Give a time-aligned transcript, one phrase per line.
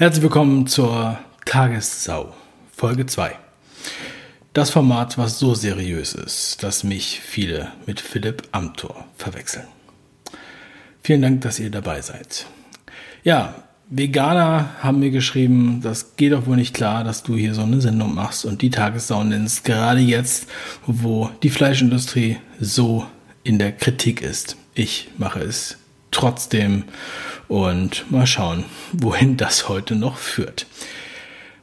[0.00, 2.32] Herzlich willkommen zur Tagessau,
[2.74, 3.36] Folge 2.
[4.54, 9.66] Das Format, was so seriös ist, dass mich viele mit Philipp Amthor verwechseln.
[11.02, 12.46] Vielen Dank, dass ihr dabei seid.
[13.24, 13.56] Ja,
[13.90, 17.82] Veganer haben mir geschrieben, das geht doch wohl nicht klar, dass du hier so eine
[17.82, 20.46] Sendung machst und die Tagessau nennst, gerade jetzt,
[20.86, 23.04] wo die Fleischindustrie so
[23.42, 24.56] in der Kritik ist.
[24.72, 25.76] Ich mache es
[26.10, 26.84] trotzdem
[27.50, 30.66] und mal schauen, wohin das heute noch führt.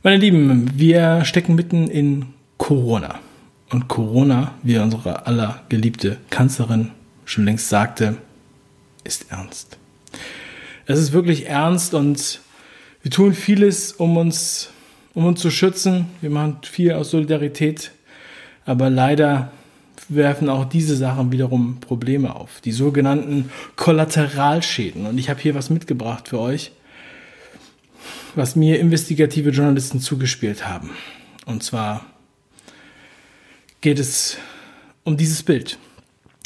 [0.04, 2.26] Meine Lieben, wir stecken mitten in
[2.58, 3.20] Corona.
[3.70, 6.92] Und Corona, wie unsere aller geliebte Kanzlerin
[7.24, 8.18] schon längst sagte,
[9.06, 9.78] ist ernst.
[10.86, 12.42] Es ist wirklich ernst und
[13.02, 14.70] wir tun vieles, um uns,
[15.14, 16.08] um uns zu schützen.
[16.20, 17.92] Wir machen viel aus Solidarität.
[18.66, 19.54] Aber leider
[20.10, 22.62] werfen auch diese Sachen wiederum Probleme auf.
[22.62, 25.06] Die sogenannten Kollateralschäden.
[25.06, 26.72] Und ich habe hier was mitgebracht für euch,
[28.36, 30.92] was mir investigative Journalisten zugespielt haben.
[31.46, 32.06] Und zwar
[33.82, 34.38] geht es
[35.04, 35.78] um dieses Bild.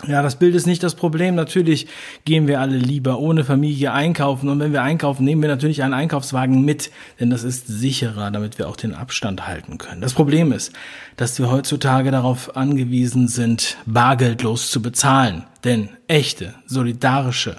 [0.07, 1.35] Ja, das Bild ist nicht das Problem.
[1.35, 1.87] Natürlich
[2.25, 4.49] gehen wir alle lieber ohne Familie einkaufen.
[4.49, 8.57] Und wenn wir einkaufen, nehmen wir natürlich einen Einkaufswagen mit, denn das ist sicherer, damit
[8.57, 10.01] wir auch den Abstand halten können.
[10.01, 10.73] Das Problem ist,
[11.17, 15.45] dass wir heutzutage darauf angewiesen sind, bargeldlos zu bezahlen.
[15.63, 17.57] Denn echte, solidarische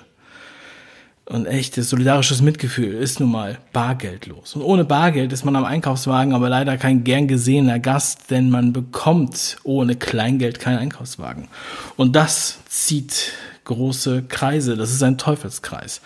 [1.32, 4.54] und echtes solidarisches Mitgefühl ist nun mal bargeldlos.
[4.54, 8.72] Und ohne Bargeld ist man am Einkaufswagen aber leider kein gern gesehener Gast, denn man
[8.72, 11.48] bekommt ohne Kleingeld keinen Einkaufswagen.
[11.96, 13.32] Und das zieht
[13.64, 14.76] große Kreise.
[14.76, 16.02] Das ist ein Teufelskreis.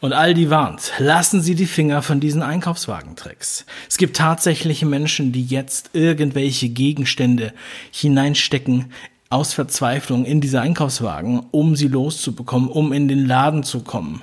[0.00, 3.64] Und Aldi warnt, lassen Sie die Finger von diesen Einkaufswagentricks.
[3.88, 7.52] Es gibt tatsächliche Menschen, die jetzt irgendwelche Gegenstände
[7.90, 8.92] hineinstecken
[9.30, 14.22] aus Verzweiflung in diese Einkaufswagen, um sie loszubekommen, um in den Laden zu kommen.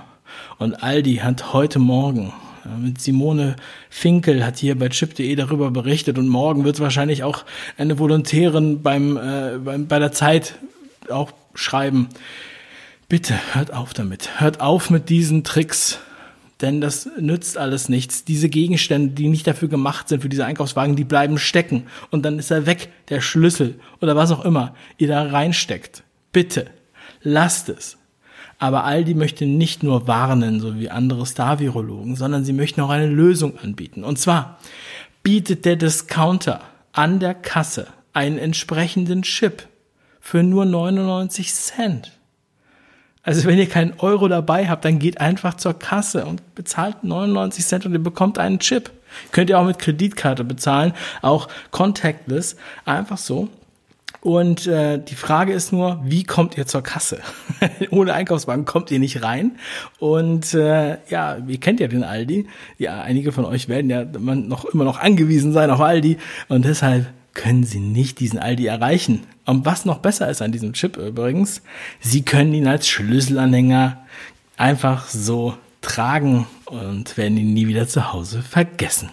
[0.58, 2.34] Und Aldi hat heute Morgen
[2.80, 3.56] mit Simone
[3.90, 7.46] Finkel hat hier bei chip.de darüber berichtet und morgen wird wahrscheinlich auch
[7.78, 10.56] eine Volontärin beim, äh, beim, bei der Zeit
[11.10, 12.10] auch schreiben.
[13.08, 14.40] Bitte hört auf damit.
[14.40, 16.00] Hört auf mit diesen Tricks,
[16.62, 18.26] denn das nützt alles nichts.
[18.26, 22.40] Diese Gegenstände, die nicht dafür gemacht sind, für diese Einkaufswagen, die bleiben stecken und dann
[22.40, 26.04] ist er weg, der Schlüssel oder was auch immer ihr da reinsteckt.
[26.32, 26.68] Bitte,
[27.22, 27.98] lasst es.
[28.58, 33.08] Aber Aldi möchte nicht nur warnen, so wie andere Star-Virologen, sondern sie möchten auch eine
[33.08, 34.04] Lösung anbieten.
[34.04, 34.60] Und zwar
[35.24, 36.62] bietet der Discounter
[36.94, 39.68] an der Kasse einen entsprechenden Chip
[40.22, 42.12] für nur 99 Cent.
[43.26, 47.66] Also wenn ihr keinen Euro dabei habt, dann geht einfach zur Kasse und bezahlt 99
[47.66, 48.92] Cent und ihr bekommt einen Chip.
[49.32, 52.56] Könnt ihr auch mit Kreditkarte bezahlen, auch contactless,
[52.86, 53.50] einfach so.
[54.26, 57.20] Und äh, die Frage ist nur, wie kommt ihr zur Kasse?
[57.92, 59.60] Ohne Einkaufswagen kommt ihr nicht rein.
[60.00, 62.48] Und äh, ja, ihr kennt ja den Aldi.
[62.80, 66.18] Ja, einige von euch werden ja noch immer noch angewiesen sein auf Aldi.
[66.48, 69.28] Und deshalb können sie nicht diesen Aldi erreichen.
[69.46, 71.62] Und was noch besser ist an diesem Chip übrigens,
[72.00, 74.08] sie können ihn als Schlüsselanhänger
[74.58, 79.12] einfach so tragen und werden ihn nie wieder zu Hause vergessen.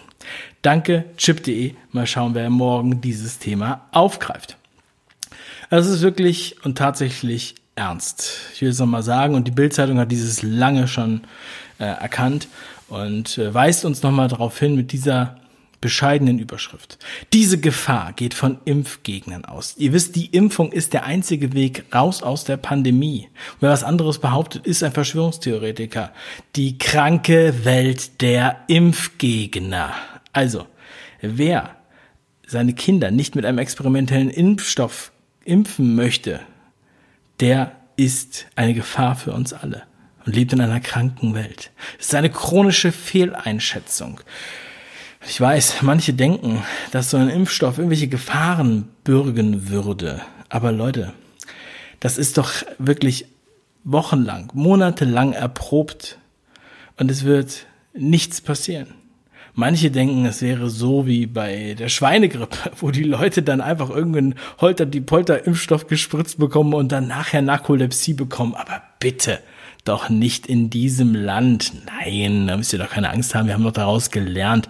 [0.63, 1.75] Danke, chip.de.
[1.91, 4.57] Mal schauen, wer morgen dieses Thema aufgreift.
[5.73, 8.37] Also es ist wirklich und tatsächlich ernst.
[8.53, 11.21] Ich will es nochmal sagen und die Bildzeitung hat dieses lange schon
[11.79, 12.47] äh, erkannt
[12.89, 15.37] und äh, weist uns nochmal darauf hin mit dieser
[15.81, 16.99] bescheidenen Überschrift.
[17.33, 19.73] Diese Gefahr geht von Impfgegnern aus.
[19.75, 23.29] Ihr wisst, die Impfung ist der einzige Weg raus aus der Pandemie.
[23.59, 26.13] wer was anderes behauptet, ist ein Verschwörungstheoretiker.
[26.55, 29.95] Die kranke Welt der Impfgegner.
[30.33, 30.67] Also,
[31.23, 31.77] wer
[32.45, 35.12] seine Kinder nicht mit einem experimentellen Impfstoff
[35.45, 36.39] impfen möchte,
[37.39, 39.83] der ist eine Gefahr für uns alle
[40.25, 41.71] und lebt in einer kranken Welt.
[41.99, 44.21] Es ist eine chronische Fehleinschätzung.
[45.27, 50.21] Ich weiß, manche denken, dass so ein Impfstoff irgendwelche Gefahren bürgen würde.
[50.49, 51.13] Aber Leute,
[51.99, 53.27] das ist doch wirklich
[53.83, 56.17] wochenlang, monatelang erprobt
[56.97, 58.93] und es wird nichts passieren.
[59.55, 64.35] Manche denken, es wäre so wie bei der Schweinegrippe, wo die Leute dann einfach irgendeinen
[64.59, 68.55] Holter die Polter Impfstoff gespritzt bekommen und dann nachher Narkolepsie bekommen.
[68.55, 69.39] Aber bitte,
[69.83, 71.73] doch nicht in diesem Land.
[71.85, 73.47] Nein, da müsst ihr doch keine Angst haben.
[73.47, 74.69] Wir haben doch daraus gelernt.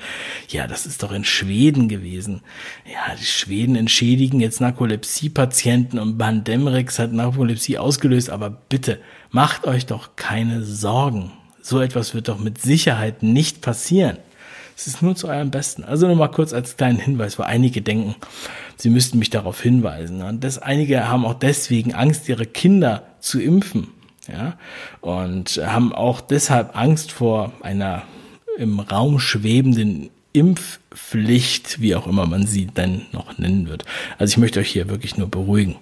[0.50, 2.42] Ja, das ist doch in Schweden gewesen.
[2.86, 8.32] Ja, die Schweden entschädigen jetzt Narkolepsie-Patienten und Bandemrix hat Narkolepsie ausgelöst.
[8.32, 11.32] Aber bitte, macht euch doch keine Sorgen.
[11.62, 14.18] So etwas wird doch mit Sicherheit nicht passieren.
[14.76, 15.84] Es ist nur zu eurem Besten.
[15.84, 18.16] Also nur mal kurz als kleinen Hinweis, weil einige denken,
[18.78, 20.22] sie müssten mich darauf hinweisen.
[20.22, 23.88] Und das, einige haben auch deswegen Angst, ihre Kinder zu impfen.
[24.28, 24.58] Ja,
[25.02, 28.04] und haben auch deshalb Angst vor einer
[28.58, 33.84] im Raum schwebenden Impfpflicht, wie auch immer man sie dann noch nennen wird.
[34.18, 35.76] Also ich möchte euch hier wirklich nur beruhigen.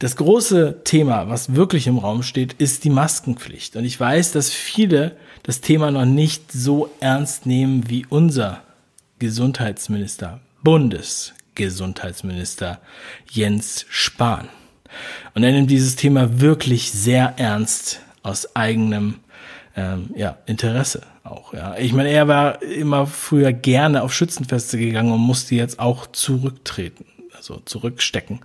[0.00, 3.76] Das große Thema, was wirklich im Raum steht, ist die Maskenpflicht.
[3.76, 8.62] Und ich weiß, dass viele das Thema noch nicht so ernst nehmen wie unser
[9.18, 12.80] Gesundheitsminister, Bundesgesundheitsminister
[13.30, 14.48] Jens Spahn.
[15.34, 19.16] Und er nimmt dieses Thema wirklich sehr ernst aus eigenem
[19.76, 21.52] ähm, ja, Interesse auch.
[21.52, 21.76] Ja.
[21.76, 27.04] Ich meine, er war immer früher gerne auf Schützenfeste gegangen und musste jetzt auch zurücktreten,
[27.36, 28.40] also zurückstecken.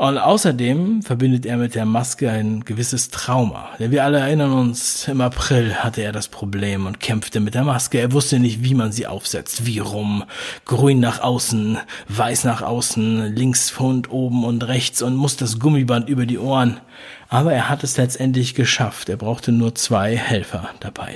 [0.00, 3.68] Und außerdem verbindet er mit der Maske ein gewisses Trauma.
[3.78, 7.64] Denn wir alle erinnern uns, im April hatte er das Problem und kämpfte mit der
[7.64, 7.98] Maske.
[7.98, 10.24] Er wusste nicht, wie man sie aufsetzt, wie rum,
[10.64, 11.76] grün nach außen,
[12.08, 16.80] weiß nach außen, links von oben und rechts und muss das Gummiband über die Ohren.
[17.28, 19.10] Aber er hat es letztendlich geschafft.
[19.10, 21.14] Er brauchte nur zwei Helfer dabei.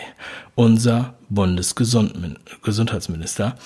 [0.57, 3.57] Unser Bundesgesundheitsminister.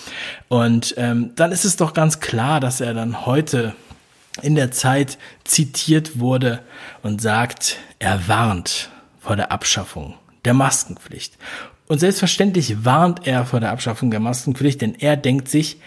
[0.47, 3.75] Und ähm, dann ist es doch ganz klar, dass er dann heute
[4.43, 6.61] in der Zeit zitiert wurde
[7.03, 8.91] und sagt, er warnt
[9.21, 10.15] vor der Abschaffung
[10.45, 11.37] der Maskenpflicht.
[11.87, 15.79] Und selbstverständlich warnt er vor der Abschaffung der Maskenpflicht, denn er denkt sich,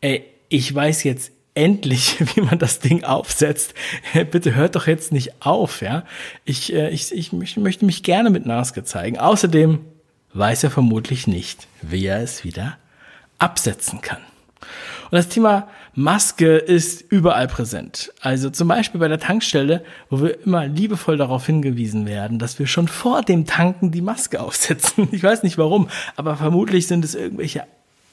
[0.00, 3.74] ey, ich weiß jetzt endlich, wie man das Ding aufsetzt.
[4.30, 6.04] Bitte hört doch jetzt nicht auf, ja.
[6.44, 9.18] Ich, äh, ich, ich möchte mich gerne mit Maske zeigen.
[9.18, 9.80] Außerdem
[10.32, 12.76] weiß er vermutlich nicht, wie er es wieder
[13.38, 14.20] absetzen kann.
[15.14, 18.12] Und das Thema Maske ist überall präsent.
[18.20, 22.66] Also zum Beispiel bei der Tankstelle, wo wir immer liebevoll darauf hingewiesen werden, dass wir
[22.66, 25.06] schon vor dem Tanken die Maske aufsetzen.
[25.12, 27.62] Ich weiß nicht warum, aber vermutlich sind es irgendwelche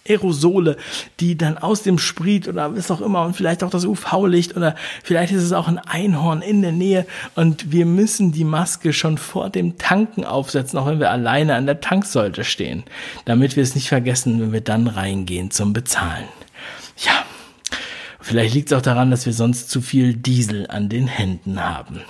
[0.08, 0.78] Aerosole,
[1.20, 4.76] die dann aus dem Sprit oder was auch immer und vielleicht auch das UV-Licht oder
[5.04, 9.18] vielleicht ist es auch ein Einhorn in der Nähe und wir müssen die Maske schon
[9.18, 12.84] vor dem Tanken aufsetzen, auch wenn wir alleine an der Tanksäule stehen,
[13.26, 16.28] damit wir es nicht vergessen, wenn wir dann reingehen zum Bezahlen.
[16.98, 17.26] Ja,
[18.20, 22.02] vielleicht liegt es auch daran, dass wir sonst zu viel Diesel an den Händen haben.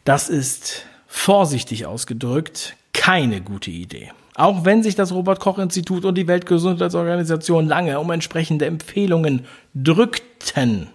[0.03, 4.12] Das ist vorsichtig ausgedrückt keine gute Idee.
[4.36, 10.88] Auch wenn sich das Robert Koch Institut und die Weltgesundheitsorganisation lange um entsprechende Empfehlungen drückten,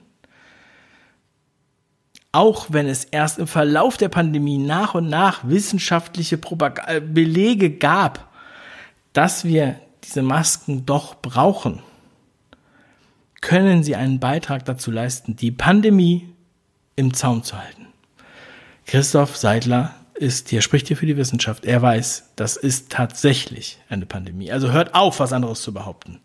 [2.37, 6.38] auch wenn es erst im Verlauf der Pandemie nach und nach wissenschaftliche
[6.87, 8.31] äh, Belege gab,
[9.14, 11.81] dass wir diese Masken doch brauchen,
[13.40, 16.28] können sie einen Beitrag dazu leisten, die Pandemie
[16.95, 17.87] im Zaum zu halten.
[18.85, 21.64] Christoph Seidler ist hier, spricht hier für die Wissenschaft.
[21.64, 24.52] Er weiß, das ist tatsächlich eine Pandemie.
[24.52, 26.21] Also hört auf, was anderes zu behaupten.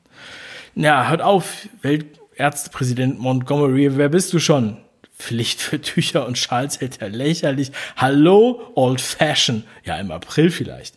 [0.75, 4.77] Ja, hört auf, Weltärztepräsident Montgomery, wer bist du schon?
[5.21, 7.71] Pflicht für Tücher und Schals hält er lächerlich.
[7.95, 9.63] Hallo, Old Fashion.
[9.85, 10.95] Ja, im April vielleicht.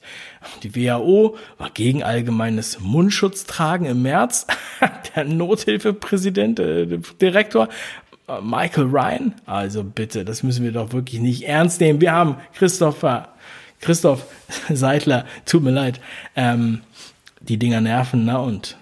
[0.62, 4.46] Die WHO war gegen allgemeines Mundschutztragen im März.
[5.14, 7.68] Der Nothilfepräsident, äh, Direktor
[8.26, 9.34] äh, Michael Ryan.
[9.44, 12.00] Also bitte, das müssen wir doch wirklich nicht ernst nehmen.
[12.00, 13.28] Wir haben Christopher,
[13.80, 14.24] Christoph
[14.70, 16.00] Seidler, tut mir leid.
[16.34, 16.80] Ähm,
[17.40, 18.78] die Dinger nerven, na und?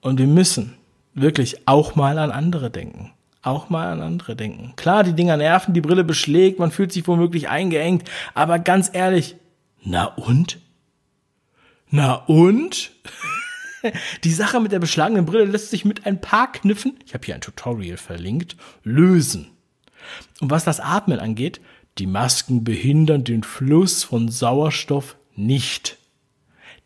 [0.00, 0.78] Und wir müssen
[1.12, 4.74] wirklich auch mal an andere denken auch mal an andere denken.
[4.76, 9.36] Klar, die Dinger nerven, die Brille beschlägt, man fühlt sich womöglich eingeengt, aber ganz ehrlich,
[9.82, 10.58] na und?
[11.90, 12.92] Na und?
[14.24, 17.36] Die Sache mit der beschlagenen Brille lässt sich mit ein paar Kniffen, ich habe hier
[17.36, 19.52] ein Tutorial verlinkt, lösen.
[20.40, 21.60] Und was das Atmen angeht,
[21.98, 25.96] die Masken behindern den Fluss von Sauerstoff nicht.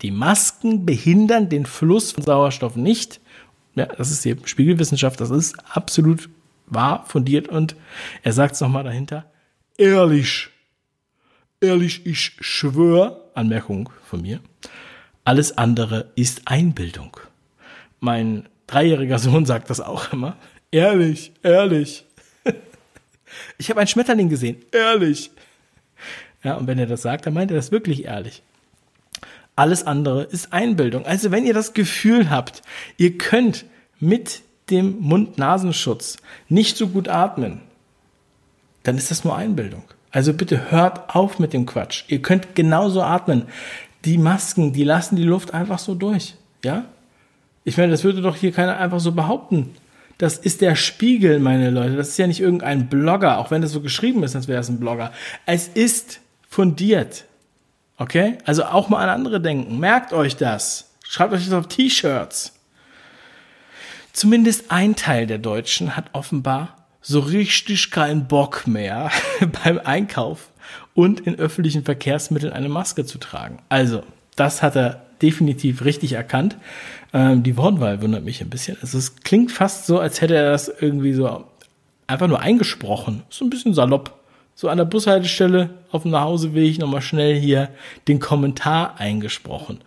[0.03, 3.21] Die Masken behindern den Fluss von Sauerstoff nicht.
[3.75, 6.29] Ja, das ist die Spiegelwissenschaft, das ist absolut
[6.75, 7.77] wahr, fundiert und
[8.23, 9.31] er sagt es nochmal dahinter.
[9.77, 10.49] Ehrlich.
[11.61, 14.41] Ehrlich, ich schwöre, Anmerkung von mir,
[15.25, 17.17] alles andere ist Einbildung.
[18.01, 20.37] Mein dreijähriger Sohn sagt das auch immer.
[20.71, 22.05] Ehrlich, ehrlich.
[23.57, 24.57] Ich habe einen Schmetterling gesehen.
[24.73, 25.31] Ehrlich.
[26.43, 28.43] Ja, und wenn er das sagt, dann meint er das wirklich ehrlich.
[29.57, 31.07] Alles andere ist Einbildung.
[31.07, 32.63] Also wenn ihr das Gefühl habt,
[32.99, 33.65] ihr könnt
[34.01, 36.17] mit dem Mund-Nasenschutz
[36.49, 37.61] nicht so gut atmen,
[38.83, 39.85] dann ist das nur Einbildung.
[40.11, 42.05] Also bitte hört auf mit dem Quatsch.
[42.09, 43.45] Ihr könnt genauso atmen.
[44.05, 46.35] Die Masken, die lassen die Luft einfach so durch.
[46.65, 46.85] Ja?
[47.65, 49.75] Ich meine, das würde doch hier keiner einfach so behaupten.
[50.19, 51.97] Das ist der Spiegel, meine Leute.
[51.97, 54.69] Das ist ja nicht irgendein Blogger, auch wenn das so geschrieben ist, als wäre es
[54.69, 55.13] ein Blogger.
[55.47, 57.25] Es ist fundiert.
[57.97, 58.39] Okay?
[58.45, 59.79] Also auch mal an andere denken.
[59.79, 60.91] Merkt euch das.
[61.05, 62.53] Schreibt euch das auf T-Shirts.
[64.13, 69.11] Zumindest ein Teil der Deutschen hat offenbar so richtig keinen Bock mehr
[69.65, 70.51] beim Einkauf
[70.95, 73.59] und in öffentlichen Verkehrsmitteln eine Maske zu tragen.
[73.69, 74.03] Also,
[74.37, 76.57] das hat er definitiv richtig erkannt.
[77.13, 78.77] Ähm, die Wortwahl wundert mich ein bisschen.
[78.81, 81.45] Also es klingt fast so, als hätte er das irgendwie so
[82.07, 83.23] einfach nur eingesprochen.
[83.31, 84.19] So ein bisschen salopp.
[84.55, 87.71] So an der Bushaltestelle auf dem Nachhauseweg nochmal schnell hier
[88.09, 89.81] den Kommentar eingesprochen.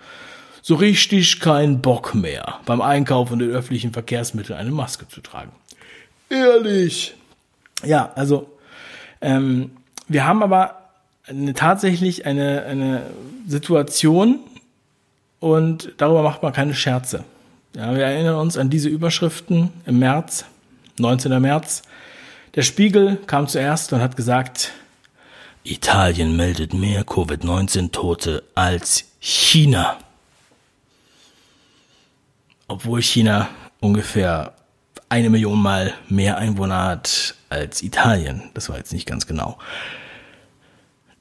[0.67, 5.51] So richtig kein Bock mehr, beim Einkaufen und den öffentlichen Verkehrsmitteln eine Maske zu tragen.
[6.27, 7.13] Ehrlich.
[7.83, 8.49] Ja, also
[9.21, 10.89] ähm, wir haben aber
[11.27, 13.03] eine, tatsächlich eine, eine
[13.45, 14.39] Situation,
[15.39, 17.23] und darüber macht man keine Scherze.
[17.75, 20.45] Ja, wir erinnern uns an diese Überschriften im März,
[20.97, 21.39] 19.
[21.39, 21.83] März.
[22.55, 24.71] Der Spiegel kam zuerst und hat gesagt,
[25.63, 29.99] Italien meldet mehr Covid-19-Tote als China.
[32.67, 34.53] Obwohl China ungefähr
[35.09, 38.49] eine Million Mal mehr Einwohner hat als Italien.
[38.53, 39.57] Das war jetzt nicht ganz genau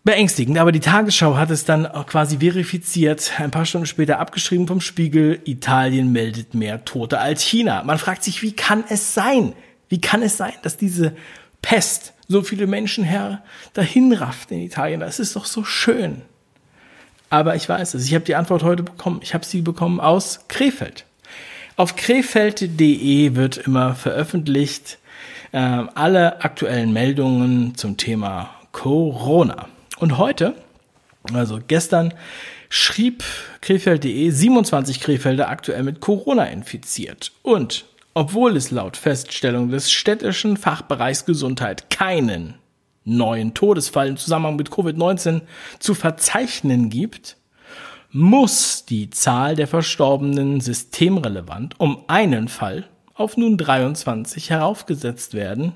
[0.05, 0.59] beängstigend.
[0.59, 5.41] Aber die Tagesschau hat es dann quasi verifiziert, ein paar Stunden später abgeschrieben vom Spiegel,
[5.45, 7.83] Italien meldet mehr Tote als China.
[7.83, 9.55] Man fragt sich, wie kann es sein?
[9.89, 11.17] Wie kann es sein, dass diese
[11.63, 15.01] Pest so viele Menschen her dahin rafft in Italien?
[15.01, 16.23] Das ist doch so schön.
[17.31, 18.07] Aber ich weiß es.
[18.07, 19.21] Ich habe die Antwort heute bekommen.
[19.23, 21.07] Ich habe sie bekommen aus Krefeld.
[21.77, 24.99] Auf krefeld.de wird immer veröffentlicht
[25.51, 29.67] äh, alle aktuellen Meldungen zum Thema Corona.
[29.99, 30.55] Und heute,
[31.33, 32.15] also gestern,
[32.69, 33.25] schrieb
[33.61, 37.33] Krefeld.de 27 Krefelder aktuell mit Corona infiziert.
[37.43, 42.55] Und obwohl es laut Feststellung des städtischen Fachbereichs Gesundheit keinen
[43.05, 45.41] neuen Todesfall im Zusammenhang mit Covid-19
[45.81, 47.37] zu verzeichnen gibt,
[48.15, 55.73] muss die Zahl der Verstorbenen systemrelevant um einen Fall auf nun 23 heraufgesetzt werden,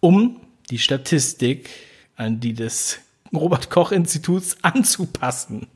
[0.00, 0.40] um
[0.70, 1.70] die Statistik
[2.16, 2.98] an die des
[3.32, 5.68] Robert Koch Instituts anzupassen.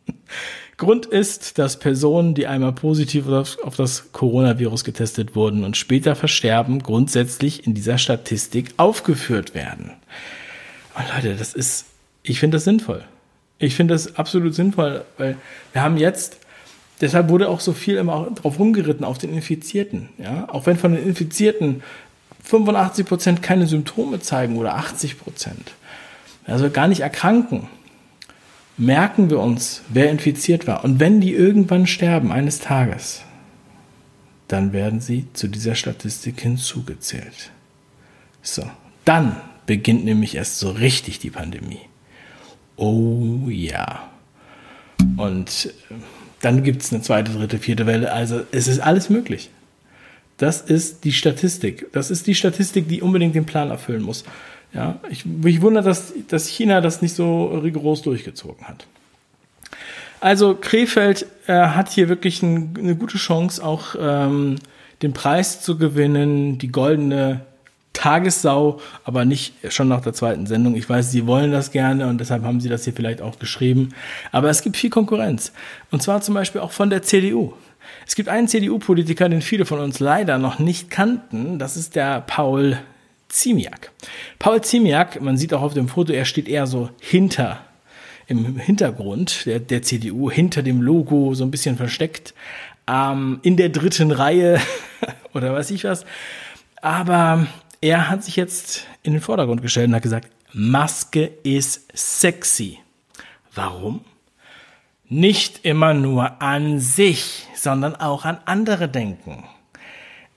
[0.76, 6.82] Grund ist, dass Personen, die einmal positiv auf das Coronavirus getestet wurden und später versterben,
[6.82, 9.92] grundsätzlich in dieser Statistik aufgeführt werden.
[10.96, 11.86] Und Leute, das ist,
[12.24, 13.04] ich finde das sinnvoll.
[13.58, 15.36] Ich finde das absolut sinnvoll, weil
[15.72, 16.38] wir haben jetzt,
[17.00, 20.10] deshalb wurde auch so viel immer drauf rumgeritten, auf den Infizierten.
[20.18, 20.48] Ja?
[20.50, 21.82] Auch wenn von den Infizierten
[22.44, 25.72] 85 Prozent keine Symptome zeigen oder 80 Prozent
[26.46, 27.68] also gar nicht erkranken,
[28.76, 30.84] merken wir uns, wer infiziert war.
[30.84, 33.22] Und wenn die irgendwann sterben, eines Tages,
[34.48, 37.50] dann werden sie zu dieser Statistik hinzugezählt.
[38.42, 38.70] So,
[39.04, 39.36] dann
[39.66, 41.80] beginnt nämlich erst so richtig die Pandemie.
[42.76, 44.10] Oh ja.
[45.16, 45.94] Und äh,
[46.40, 48.12] dann gibt es eine zweite, dritte, vierte Welle.
[48.12, 49.50] Also es ist alles möglich.
[50.36, 51.90] Das ist die Statistik.
[51.92, 54.24] Das ist die Statistik, die unbedingt den Plan erfüllen muss.
[54.74, 58.86] Ja, ich, mich wundert, dass, dass China das nicht so rigoros durchgezogen hat.
[60.20, 64.56] Also Krefeld äh, hat hier wirklich ein, eine gute Chance, auch ähm,
[65.02, 67.42] den Preis zu gewinnen, die goldene
[67.96, 70.76] Tagessau, aber nicht schon nach der zweiten Sendung.
[70.76, 73.94] Ich weiß, Sie wollen das gerne und deshalb haben Sie das hier vielleicht auch geschrieben.
[74.32, 75.52] Aber es gibt viel Konkurrenz.
[75.90, 77.54] Und zwar zum Beispiel auch von der CDU.
[78.06, 81.58] Es gibt einen CDU-Politiker, den viele von uns leider noch nicht kannten.
[81.58, 82.78] Das ist der Paul
[83.28, 83.90] Ziemiak.
[84.38, 87.60] Paul Ziemiak, man sieht auch auf dem Foto, er steht eher so hinter,
[88.26, 92.34] im Hintergrund der, der CDU, hinter dem Logo, so ein bisschen versteckt,
[92.86, 94.60] ähm, in der dritten Reihe
[95.34, 96.04] oder weiß ich was.
[96.82, 97.46] Aber
[97.80, 102.78] er hat sich jetzt in den Vordergrund gestellt und hat gesagt, Maske ist sexy.
[103.54, 104.04] Warum?
[105.08, 109.44] Nicht immer nur an sich, sondern auch an andere denken.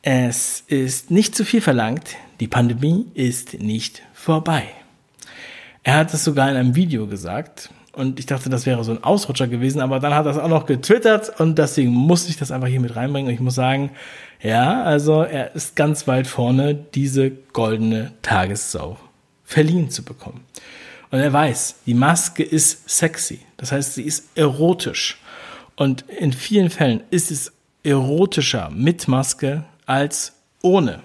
[0.01, 4.63] Es ist nicht zu viel verlangt, die Pandemie ist nicht vorbei.
[5.83, 7.69] Er hat es sogar in einem Video gesagt
[7.99, 10.47] und ich dachte, das wäre so ein Ausrutscher gewesen, aber dann hat er es auch
[10.47, 13.91] noch getwittert und deswegen musste ich das einfach hier mit reinbringen und ich muss sagen,
[14.41, 18.97] ja, also er ist ganz weit vorne, diese goldene Tagessau
[19.43, 20.45] verliehen zu bekommen.
[21.11, 25.19] Und er weiß, die Maske ist sexy, das heißt, sie ist erotisch
[25.75, 27.51] und in vielen Fällen ist es
[27.83, 31.01] erotischer mit Maske als ohne.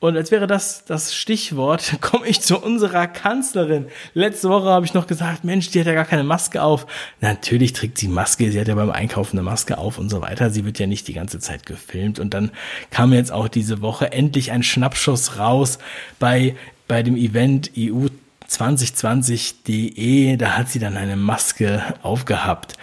[0.00, 3.86] Und als wäre das das Stichwort, komme ich zu unserer Kanzlerin.
[4.14, 6.86] Letzte Woche habe ich noch gesagt, Mensch, die hat ja gar keine Maske auf.
[7.20, 10.50] Natürlich trägt sie Maske, sie hat ja beim Einkaufen eine Maske auf und so weiter.
[10.50, 12.20] Sie wird ja nicht die ganze Zeit gefilmt.
[12.20, 12.52] Und dann
[12.90, 15.78] kam jetzt auch diese Woche endlich ein Schnappschuss raus
[16.20, 16.54] bei,
[16.86, 18.06] bei dem Event EU
[18.48, 20.36] 2020.de.
[20.36, 22.74] Da hat sie dann eine Maske aufgehabt.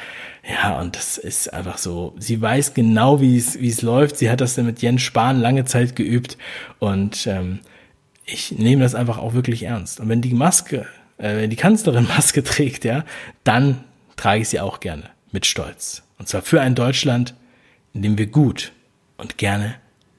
[0.47, 2.13] Ja, und das ist einfach so.
[2.19, 4.17] Sie weiß genau, wie es wie es läuft.
[4.17, 6.37] Sie hat das mit Jens Spahn lange Zeit geübt
[6.79, 7.61] und ähm,
[8.25, 9.99] ich nehme das einfach auch wirklich ernst.
[9.99, 10.85] Und wenn die Maske,
[11.17, 13.05] äh, wenn die Kanzlerin Maske trägt, ja,
[13.43, 13.83] dann
[14.17, 16.03] trage ich sie auch gerne mit Stolz.
[16.19, 17.33] Und zwar für ein Deutschland,
[17.93, 18.71] in dem wir gut
[19.17, 19.75] und gerne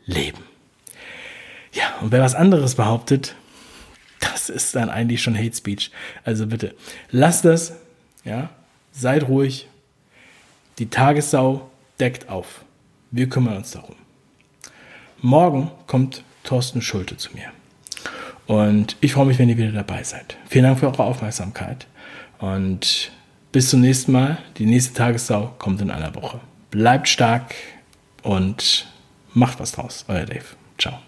[0.06, 0.42] leben.
[1.72, 3.36] Ja, und wer was anderes behauptet,
[4.20, 5.90] das ist dann eigentlich schon Hate Speech.
[6.24, 6.74] Also bitte,
[7.10, 7.74] lasst das,
[8.24, 8.50] ja,
[8.92, 9.68] seid ruhig,
[10.78, 12.64] die Tagessau deckt auf.
[13.10, 13.96] Wir kümmern uns darum.
[15.22, 17.50] Morgen kommt Thorsten Schulte zu mir.
[18.46, 20.36] Und ich freue mich, wenn ihr wieder dabei seid.
[20.48, 21.86] Vielen Dank für eure Aufmerksamkeit.
[22.38, 23.10] Und
[23.52, 24.38] bis zum nächsten Mal.
[24.58, 26.40] Die nächste Tagessau kommt in einer Woche.
[26.70, 27.54] Bleibt stark
[28.22, 28.86] und
[29.32, 30.04] macht was draus.
[30.08, 30.44] Euer Dave.
[30.78, 30.98] Ciao.